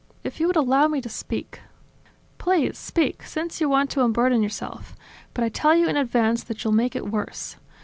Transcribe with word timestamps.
"If 0.23 0.39
you 0.39 0.47
would 0.47 0.55
allow 0.55 0.87
me 0.87 0.99
to 1.01 1.09
speak..." 1.09 1.59
"Please, 2.39 2.75
speak, 2.75 3.21
since 3.21 3.61
you 3.61 3.69
want 3.69 3.91
to 3.91 4.03
unburden 4.03 4.41
yourself; 4.41 4.95
but 5.35 5.43
I 5.43 5.49
tell 5.49 5.75
you 5.75 5.87
in 5.87 5.95
advance 5.95 6.43
that 6.45 6.63
you'll 6.63 6.73
make 6.73 6.95
it 6.95 7.11
worse. 7.11 7.57